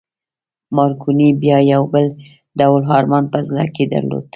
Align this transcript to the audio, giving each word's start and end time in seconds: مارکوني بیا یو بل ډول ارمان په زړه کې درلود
مارکوني 0.75 1.29
بیا 1.41 1.57
یو 1.71 1.83
بل 1.93 2.05
ډول 2.59 2.81
ارمان 2.97 3.25
په 3.33 3.39
زړه 3.47 3.63
کې 3.75 3.83
درلود 3.93 4.25